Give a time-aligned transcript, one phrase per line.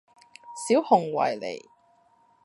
[0.67, 1.69] 小熊維尼